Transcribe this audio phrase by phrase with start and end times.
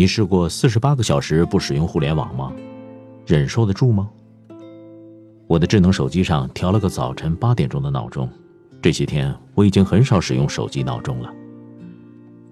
[0.00, 2.50] 你试过四十八个小时不使用互联网吗？
[3.26, 4.08] 忍受得住吗？
[5.46, 8.26] 我的智能手机上调了个早晨八点钟的闹钟，
[8.80, 11.30] 这些天我已经很少使用手机闹钟了，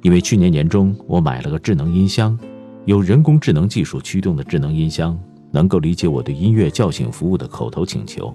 [0.02, 2.38] 因为去年年中我买了个智能音箱，
[2.84, 5.18] 有人工智能技术驱动的智能音箱，
[5.50, 8.30] 能够理解我对音乐叫醒服务的口头请求。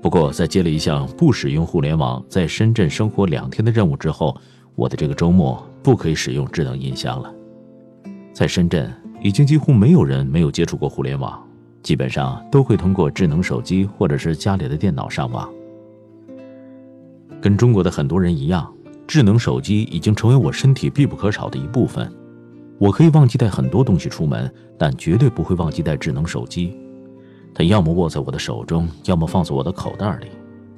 [0.00, 4.34] 不过，在接了一项不使用互联网在深圳生活两天的任务之后，
[4.76, 7.30] 我的这个周末不可以使用智能音箱了。
[8.40, 8.90] 在深圳，
[9.20, 11.46] 已经几乎没有人没有接触过互联网，
[11.82, 15.46] 基本上都会通过智能手机或者是家里的电脑上网。
[17.38, 18.72] 跟中国的很多人一样，
[19.06, 22.10] 智能手机已经成为我身体必不可少的一部分。
[22.78, 26.74] 我可以忘记带很多东西出门，但绝对不会忘记带智能手机。
[27.52, 30.28] 它要么握在我的手中，要么放在我的口袋里。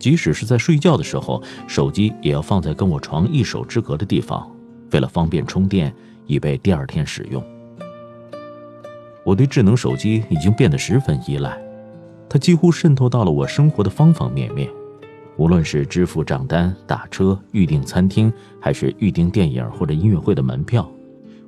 [0.00, 4.50] 即使是在睡觉的时候，手机也要放在跟我床一手之隔的地方，
[4.90, 5.94] 为了方便充电，
[6.32, 7.44] 以备第二天使用。
[9.22, 11.56] 我对智能手机已经变得十分依赖，
[12.28, 14.68] 它几乎渗透到了我生活的方方面面。
[15.36, 20.90] 无论是支付账单、打车、预订餐厅，还是预订电影或者音乐会的门票，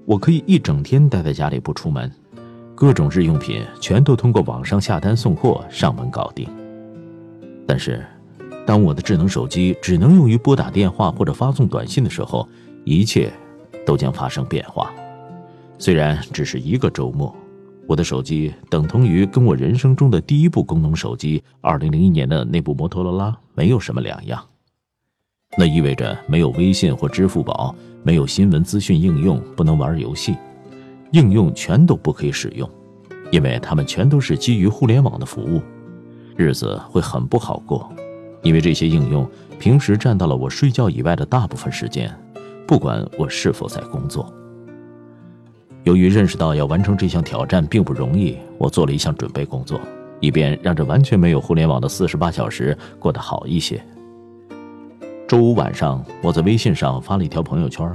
[0.05, 2.11] 我可以一整天待在家里不出门。
[2.75, 6.49] 各种日用品全都通过网上下单送货上门搞定。
[7.67, 8.05] 但是，
[8.67, 12.49] 当我的智能手机只能用于拨打电话或者发送短信的时候，
[12.85, 13.33] 一切
[13.85, 14.93] 都将发生变化。
[15.79, 17.35] 虽然只是一个周末，
[17.87, 24.43] 我的手机等同于跟我人生中的第一部功能手机2001年的那部摩托罗拉没有什么两样。
[25.57, 30.37] 那意味着没有微信或支付宝，没有新闻资讯应用，不能玩游戏。
[31.13, 32.69] 应用全都不可以使用，
[33.31, 35.63] 因为它们全都是基于互联网的服务，
[36.37, 37.89] 日子会很不好过。
[38.43, 42.13] 因为这些应用平时占到了我睡觉以外的大部分时间，
[42.67, 44.33] 不管我是否在工作。
[45.83, 49.79] 由于认识到要完成这项挑战并不容易，我做了一项准备工作，
[50.19, 53.79] 以便让这完全没有互联网的四十八小时过得好一些。
[55.29, 57.91] 周五晚上，我在微信上发了一条朋友圈。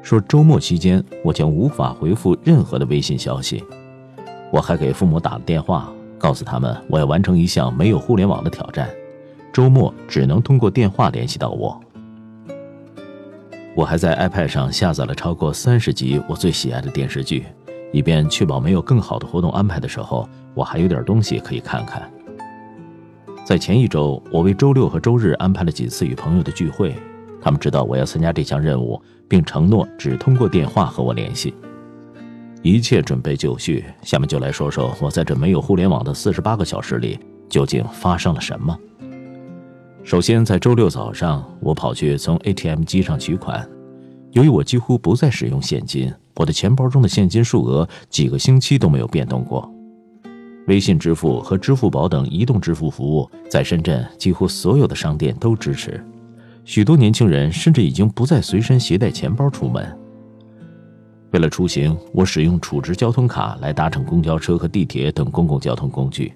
[0.00, 3.62] 说周末期间我将无法回复任何的微信消息。
[4.50, 8.88] 我还给父母打了电话，告诉他们我要完成一项没有互联网的挑战，
[9.52, 11.78] 周末只能通过电话联系到我。
[13.78, 17.46] 我还在 iPad 上下载了超过三十集我最喜爱的电视剧，
[17.92, 22.10] 以便确保没有更好的活动安排的时候，我还有点东西可以看看。
[23.44, 26.92] 在前一周，我为周六和周日安排了几次与朋友的聚会。
[27.40, 31.54] 他们知道我要参加这项任务，并承诺只通过电话和我联系。
[32.62, 37.16] 一切准备就绪，下面就来说说我在这没有互联网的四十八个小时里
[37.48, 38.76] 究竟发生了什么。
[40.04, 43.68] 首先，在周六早上，我跑去从 ATM 机上取款。
[44.32, 49.70] 由于我几乎不再使用现金，我的钱包中的现金数额几个星期都没有变动过。
[50.66, 56.02] 微信支付和支付宝等移动支付服务在深圳几乎所有的商店都支持。
[56.64, 59.98] 许多年轻人甚至已经不再随身携带钱包出门。
[61.32, 66.32] 为了出行，我使用储值交通卡来搭乘公交车和地铁等公共交通工具，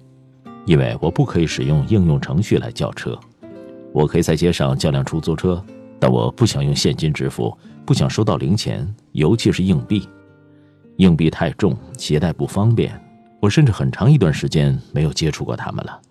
[0.65, 3.17] 因为我不可以使用应用程序来叫车。
[3.93, 5.63] 我可以在街上叫辆出租车，
[5.99, 7.55] 但我不想用现金支付，
[7.85, 10.09] 不想收到零钱，尤其是硬币。
[10.97, 12.99] 硬币太重，携带不方便。
[13.39, 16.01] 我甚至很长一段时间没有接触过它们了。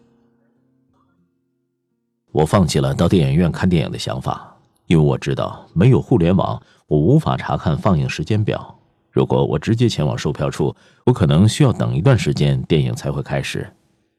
[2.30, 4.56] 我放弃了到电影院看电影的想法，
[4.86, 8.78] 因为我知道没有互联网，我无法查看放映时间表。
[9.10, 13.70] 如果我直接前往售票处，我可能需要等一段时间，电影才会开始。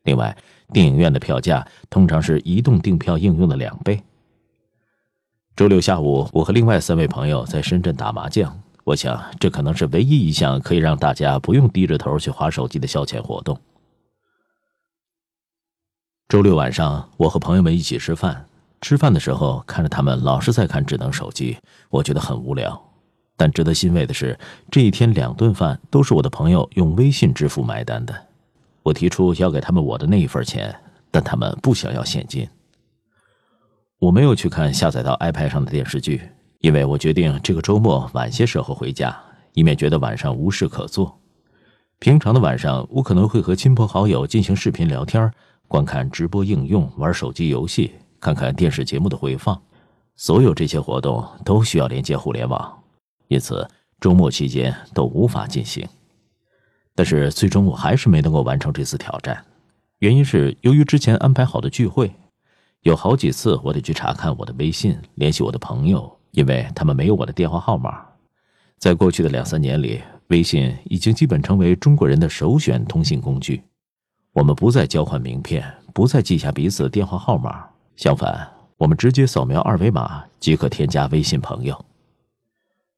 [0.04, 0.36] 另外，
[0.72, 4.02] 电影院的票价通常是移动订票应用的两倍。
[5.56, 8.60] 周六下午，我和另外三位朋友在深圳打麻将。
[8.84, 13.58] 我想，这可能是唯一一项可以让大家不用低着头去划手机的消遣活动。
[16.28, 18.46] 周六晚上，我和朋友们一起吃饭。
[18.82, 21.58] 吃饭的时候，看着他们老是在看智能手机，
[21.90, 22.78] 我觉得很无聊。
[23.38, 24.38] 但值得欣慰的是，
[24.70, 28.28] 这一天两顿饭都是我的朋友用微信支付买单的。
[28.84, 30.76] 我提出要给他们我的那一份钱，
[31.10, 32.48] 但他们不想要现金。
[34.00, 36.22] 我没有去看下载到 iPad 上的电视剧，
[36.60, 39.18] 因为我决定这个周末晚些时候回家，
[39.54, 41.18] 以免觉得晚上无事可做。
[42.00, 45.32] 平常的晚上，我可能会和亲朋好友进行视频聊天。
[45.70, 49.60] 观看直播应用、玩手机游戏、看看电视节目的回放，
[50.16, 52.84] 所有这些活动都需要连接互联网，
[53.28, 53.68] 因此
[54.00, 55.88] 周末期间都无法进行。
[56.96, 59.44] 但是最终我还是没能够完成这次挑战，
[60.00, 62.14] 原因是由于之前安排好的聚会，
[62.82, 68.06] 有好几次我得去查看我的微信，联系我的朋友，因为他们没有我的电话号码。
[68.78, 73.64] 在过去的两三年里，微信已经基本成为中国人的首选通信工具。
[74.34, 75.64] 我们不再交换名片，
[75.94, 78.48] 不再记下彼此的电话号码，相反，
[78.78, 81.86] 我们直接扫描二维码即可添加微信朋友。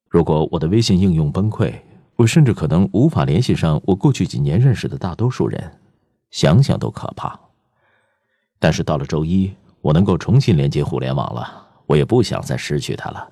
[0.08, 1.72] 如果我的微信应用崩溃，
[2.16, 5.70] 我甚至可能无法联系上我过去几年认识的大多数人，
[6.30, 7.38] 想想都可怕。
[8.58, 9.52] 但是到了周一，
[9.82, 13.28] 我能够重新连接互联网了，我也不想再失去它了。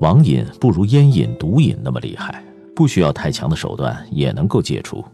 [0.00, 2.44] 网瘾不如烟瘾、毒瘾那么厉害，
[2.74, 5.04] 不需要太强的手段也能够戒除。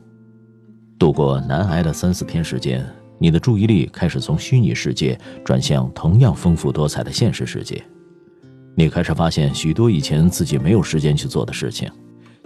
[0.99, 2.85] 度过难挨的三四天时间。
[3.19, 7.81] 你的注意力开始从虚拟世界转向同样丰富多彩的现实世界，
[8.75, 11.91] 你开始发现许多以前自己没有时间去做的事情，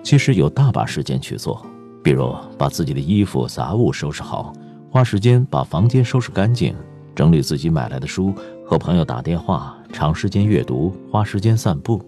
[0.02, 1.64] 其实有大把时间去做。
[2.02, 4.52] 比如把自己的衣服杂物收拾好，
[4.90, 6.74] 花时间把房间收拾干净，
[7.14, 8.32] 整理自己买来的书，
[8.64, 12.00] 和朋友打电话，长时间阅读，花时间散步。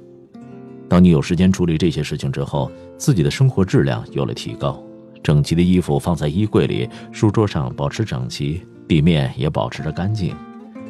[0.88, 4.82] 当你有时间处理这些事情之后，自己的生活质量有了提高。
[5.22, 10.34] 整齐的衣服放在衣柜里，书桌上保持整齐，地面也保持着干净。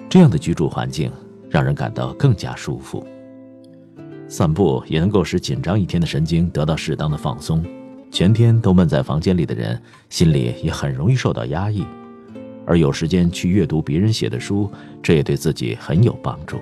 [0.09, 1.11] 这样的居住环境
[1.51, 3.07] 让人感到更加舒服。
[4.29, 7.65] 散步也能够使紧张一天的神经得到适当的放松。
[8.11, 11.85] 全天都闷在房间里的人，心里也很容易受到压抑。
[12.67, 14.71] 而有时间去阅读别人写的书，
[15.03, 16.59] 这也对自己很有帮助。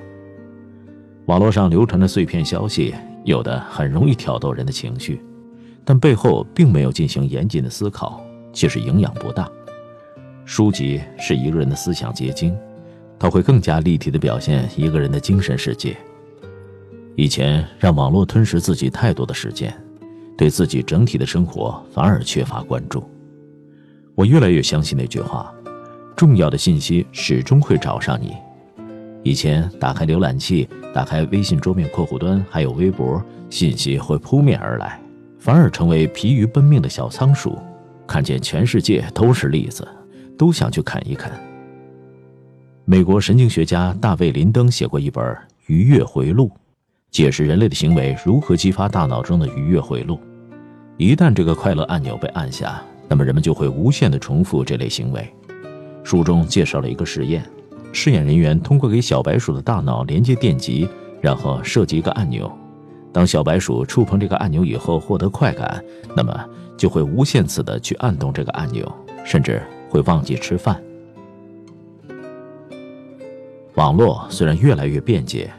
[1.26, 5.20] 网络上流传的碎片消息，有的很容易挑逗人的情绪。
[5.84, 8.20] 但背后并没有进行严谨的思考，
[8.52, 9.48] 其实营养不大。
[10.44, 12.56] 书籍是一个人的思想结晶，
[13.18, 15.96] 它会更加立体地表现一个人的精神世界。
[17.16, 19.74] 以前让网络吞噬自己太多的时间，
[20.36, 23.02] 对自己整体的生活反而缺乏关注。
[24.14, 25.50] 我越来越相信那句话：
[26.14, 28.34] 重要的信息始终会找上你。
[29.22, 35.00] 以前打开浏览器，打开微信桌面客户端，还有微博，信息会扑面而来。
[35.38, 37.58] 反而成为疲于奔命的小仓鼠，
[38.06, 39.88] 看见全世界都是栗子，
[40.36, 41.32] 都想去啃一啃。
[42.84, 45.24] 美国神经学家大卫·林登写过一本
[45.66, 46.48] 《愉悦回路》，
[47.10, 50.20] 解释人类的行为如何激发大脑中的愉悦回路。
[50.98, 55.26] 一旦这个快乐按钮被按下，那么人们就会无限的重复这类行为。
[56.04, 57.44] 书中介绍了一个实验，
[57.92, 60.88] 试验人员通过给小白鼠的大脑连接电极，
[61.20, 62.50] 然后设计一个按钮。
[63.12, 65.82] 当小白鼠触碰这个按钮以后获得快感，
[66.14, 66.44] 那么
[66.76, 68.90] 就会无限次的去按动这个按钮，
[69.24, 70.82] 甚至会忘记吃饭。
[73.74, 75.50] 网络虽然越来越便捷，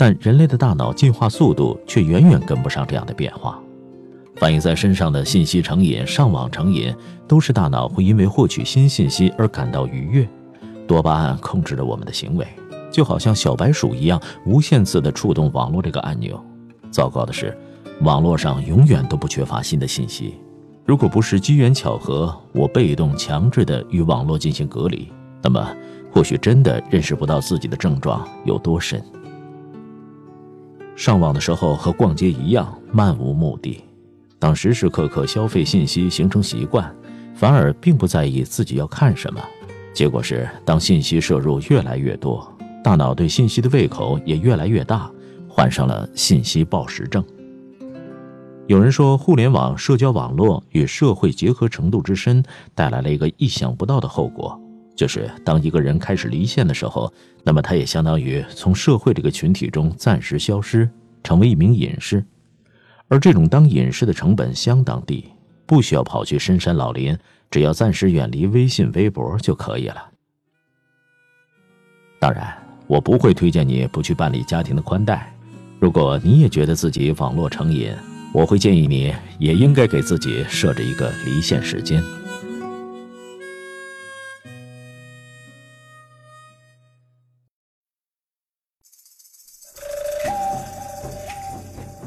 [0.00, 3.60] 但人类的大脑进化速度却远远跟不上这样的变化。
[4.36, 6.90] 反映在身上的信息成瘾、上网成瘾，
[7.28, 10.26] 都是大脑会因为获取新信息而感到愉悦。
[10.88, 12.46] 多巴胺控制着我们的行为，
[12.90, 16.42] 就好像小白鼠一样，无限次的触动网络这个按钮。
[16.90, 17.54] 糟糕的是，
[18.00, 20.36] 网络上永远都不缺乏新的信息。
[20.86, 25.12] 如果不是机缘巧合，我被动强制的与网络进行隔离，
[25.42, 25.70] 那么
[26.10, 28.98] 或许真的认识不到自己的症状有多深。
[31.00, 33.82] 上网的时候和逛街一样，漫无目的。
[34.38, 36.94] 当时时刻刻消费信息形成习惯，
[37.34, 39.40] 反而并不在意自己要看什么。
[39.94, 42.46] 结果是，当信息摄入越来越多，
[42.84, 45.10] 大脑对信息的胃口也越来越大。
[45.48, 47.24] 患上了信息暴食症。
[48.66, 52.44] 有人说，互联网社交网络与社会结合程度之深，
[52.74, 54.60] 带来了一个意想不到的后果，
[55.00, 57.10] 就是当一个人开始离线的时候，
[57.42, 60.86] 那么他也相当于从社会这个群体中暂时消失，
[61.24, 62.22] 成为一名隐士。
[63.08, 65.24] 而这种当隐士的成本相当低，
[65.64, 67.16] 不需要跑去深山老林，
[67.50, 70.10] 只要暂时远离微信、微博就可以了。
[72.20, 72.54] 当然，
[72.86, 75.34] 我不会推荐你不去办理家庭的宽带。
[75.78, 77.90] 如果你也觉得自己网络成瘾，
[78.34, 82.02] 我会建议你也应该给自己设置一个离线时间。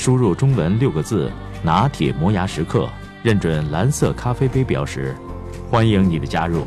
[0.00, 1.30] 输入中文六个字
[1.62, 2.88] “拿铁磨牙时刻”，
[3.22, 5.14] 认准蓝色咖啡杯标识，
[5.70, 6.66] 欢迎你的加入。